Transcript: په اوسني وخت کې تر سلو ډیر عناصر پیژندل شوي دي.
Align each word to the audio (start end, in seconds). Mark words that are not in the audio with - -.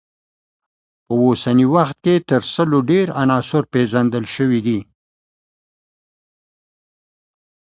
په 1.05 1.13
اوسني 1.25 1.65
وخت 1.75 1.97
کې 2.05 2.15
تر 2.29 2.41
سلو 2.53 2.79
ډیر 2.91 3.07
عناصر 3.21 3.63
پیژندل 3.73 4.25
شوي 4.35 4.59
دي. 4.67 4.79